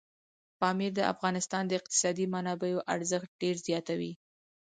پامیر 0.59 0.91
د 0.95 1.01
افغانستان 1.13 1.63
د 1.67 1.71
اقتصادي 1.79 2.25
منابعو 2.33 2.85
ارزښت 2.93 3.29
ډېر 3.41 3.55
زیاتوي. 3.67 4.11